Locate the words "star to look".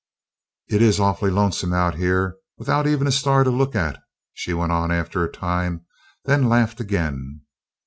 3.11-3.75